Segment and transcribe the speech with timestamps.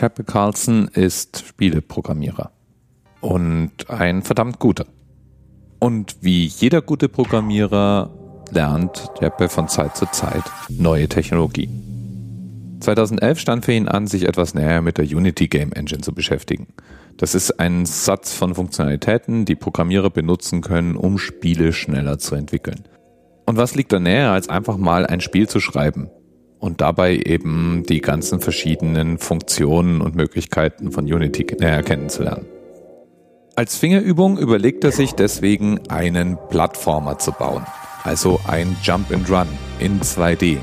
[0.00, 2.50] Jeppe Carlson ist Spieleprogrammierer
[3.20, 4.86] und ein verdammt guter.
[5.78, 8.10] Und wie jeder gute Programmierer
[8.50, 11.68] lernt Jeppe von Zeit zu Zeit neue Technologie.
[12.80, 16.68] 2011 stand für ihn an, sich etwas näher mit der Unity Game Engine zu beschäftigen.
[17.18, 22.84] Das ist ein Satz von Funktionalitäten, die Programmierer benutzen können, um Spiele schneller zu entwickeln.
[23.44, 26.08] Und was liegt da näher, als einfach mal ein Spiel zu schreiben
[26.60, 32.46] und dabei eben die ganzen verschiedenen Funktionen und Möglichkeiten von Unity näher kennenzulernen.
[33.56, 37.66] Als Fingerübung überlegt er sich deswegen einen Plattformer zu bauen,
[38.04, 39.48] also ein Jump and Run
[39.80, 40.58] in 2D.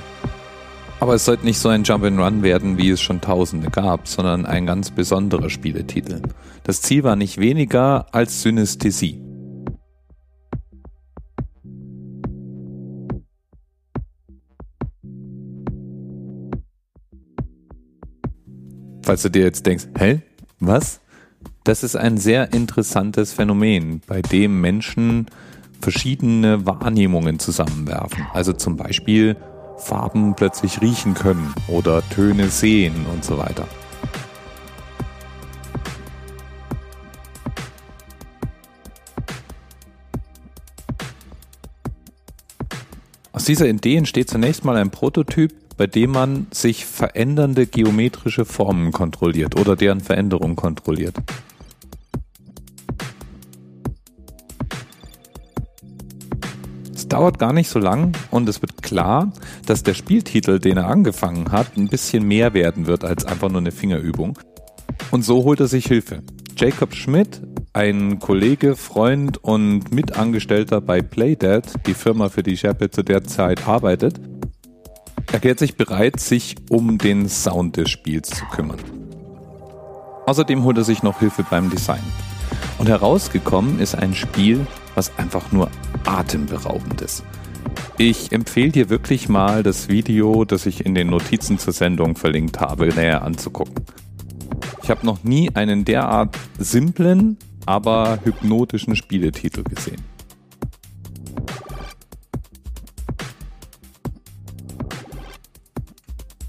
[1.00, 4.08] Aber es sollte nicht so ein Jump and Run werden, wie es schon tausende gab,
[4.08, 6.22] sondern ein ganz besonderer Spieletitel.
[6.64, 9.27] Das Ziel war nicht weniger als Synästhesie.
[19.08, 20.20] Falls du dir jetzt denkst, hä?
[20.60, 21.00] Was?
[21.64, 25.28] Das ist ein sehr interessantes Phänomen, bei dem Menschen
[25.80, 28.26] verschiedene Wahrnehmungen zusammenwerfen.
[28.34, 29.38] Also zum Beispiel
[29.78, 33.66] Farben plötzlich riechen können oder Töne sehen und so weiter.
[43.32, 48.92] Aus dieser Idee entsteht zunächst mal ein Prototyp, bei dem man sich verändernde geometrische Formen
[48.92, 51.16] kontrolliert oder deren Veränderung kontrolliert.
[56.94, 59.32] Es dauert gar nicht so lang und es wird klar,
[59.68, 63.62] dass der Spieltitel, den er angefangen hat, ein bisschen mehr werden wird als einfach nur
[63.62, 64.38] eine Fingerübung.
[65.12, 66.24] Und so holt er sich Hilfe.
[66.58, 67.42] Jacob Schmidt,
[67.72, 73.68] ein Kollege, Freund und Mitangestellter bei Playdead, die Firma, für die Sherpa zu der Zeit
[73.68, 74.20] arbeitet,
[75.32, 78.80] erklärt sich bereit, sich um den Sound des Spiels zu kümmern.
[80.26, 82.04] Außerdem holt er sich noch Hilfe beim Design.
[82.78, 85.70] Und herausgekommen ist ein Spiel, was einfach nur
[86.06, 87.24] atemberaubend ist.
[87.98, 92.60] Ich empfehle dir wirklich mal das Video, das ich in den Notizen zur Sendung verlinkt
[92.60, 93.86] habe, näher anzugucken.
[94.84, 100.02] Ich habe noch nie einen derart simplen, aber hypnotischen Spieletitel gesehen.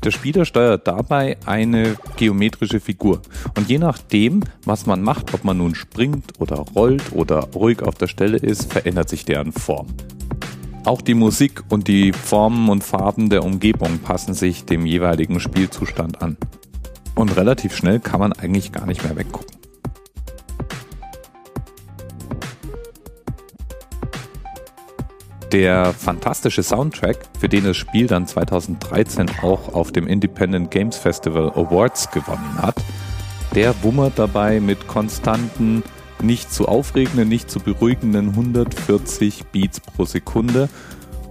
[0.08, 3.20] Der Spieler steuert dabei eine geometrische Figur.
[3.58, 7.94] Und je nachdem, was man macht, ob man nun springt oder rollt oder ruhig auf
[7.96, 9.88] der Stelle ist, verändert sich deren Form.
[10.86, 16.22] Auch die Musik und die Formen und Farben der Umgebung passen sich dem jeweiligen Spielzustand
[16.22, 16.38] an.
[17.14, 19.57] Und relativ schnell kann man eigentlich gar nicht mehr weggucken.
[25.52, 31.50] Der fantastische Soundtrack, für den das Spiel dann 2013 auch auf dem Independent Games Festival
[31.54, 32.76] Awards gewonnen hat,
[33.54, 35.82] der wummert dabei mit konstanten,
[36.20, 40.68] nicht zu aufregenden, nicht zu beruhigenden 140 Beats pro Sekunde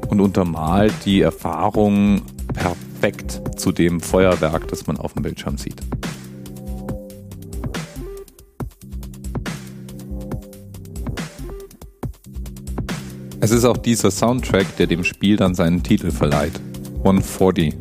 [0.07, 2.23] und untermalt die Erfahrung
[2.53, 5.81] perfekt zu dem Feuerwerk, das man auf dem Bildschirm sieht.
[13.47, 16.59] Es ist auch dieser Soundtrack, der dem Spiel dann seinen Titel verleiht.
[16.97, 17.73] 140.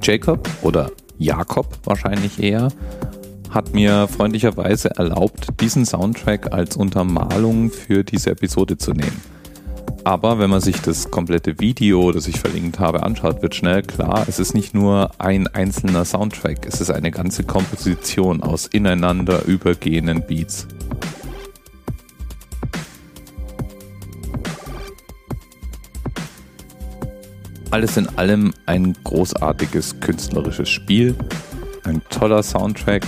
[0.00, 2.68] Jacob oder Jakob wahrscheinlich eher
[3.50, 9.20] hat mir freundlicherweise erlaubt, diesen Soundtrack als Untermalung für diese Episode zu nehmen.
[10.04, 14.24] Aber wenn man sich das komplette Video, das ich verlinkt habe, anschaut, wird schnell klar,
[14.28, 20.24] es ist nicht nur ein einzelner Soundtrack, es ist eine ganze Komposition aus ineinander übergehenden
[20.24, 20.68] Beats.
[27.76, 31.14] Alles in allem ein großartiges künstlerisches Spiel,
[31.84, 33.02] ein toller Soundtrack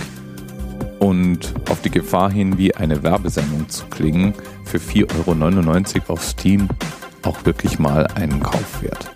[0.99, 4.35] und auf die Gefahr hin, wie eine Werbesendung zu klingen,
[4.65, 6.69] für 4,99 Euro auf Steam
[7.23, 9.09] auch wirklich mal einen Kauf wert.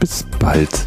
[0.00, 0.86] Bis bald.